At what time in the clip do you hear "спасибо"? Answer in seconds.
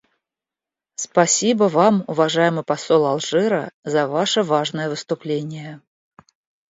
0.95-1.65